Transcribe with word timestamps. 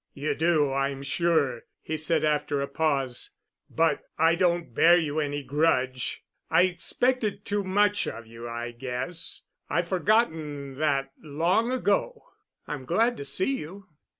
"You 0.15 0.33
do, 0.33 0.73
I'm 0.73 1.03
sure," 1.03 1.61
he 1.79 1.95
said 1.95 2.23
after 2.23 2.59
a 2.59 2.67
pause. 2.67 3.35
"But 3.69 4.01
I 4.17 4.33
don't 4.33 4.73
bear 4.73 4.97
you 4.97 5.19
any 5.19 5.43
grudge. 5.43 6.23
I 6.49 6.63
expected 6.63 7.45
too 7.45 7.63
much 7.63 8.07
of 8.07 8.25
you, 8.25 8.49
I 8.49 8.71
guess. 8.71 9.43
I've 9.69 9.89
forgotten 9.89 10.79
that 10.79 11.11
long 11.21 11.69
ago. 11.71 12.23
I'm 12.65 12.83
glad 12.85 13.15
to 13.17 13.25
see 13.25 13.55
you." 13.57 13.89